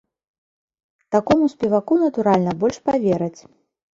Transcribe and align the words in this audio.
Такому 1.15 1.49
спеваку, 1.53 1.93
натуральна, 2.05 2.51
больш 2.63 2.77
павераць! 2.91 3.41